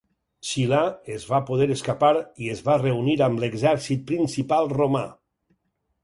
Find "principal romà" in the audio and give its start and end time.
4.13-5.03